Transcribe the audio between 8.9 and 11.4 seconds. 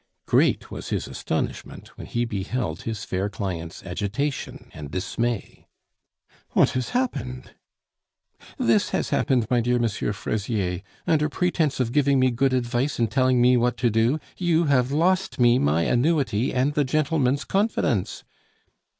has happened, my dear M. Fraisier. Under